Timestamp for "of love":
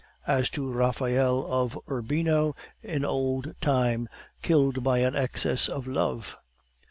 5.69-6.37